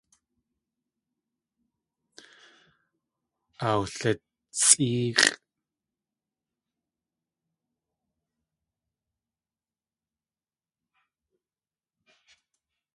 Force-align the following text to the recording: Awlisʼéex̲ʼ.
Awlisʼéex̲ʼ. 3.69 5.21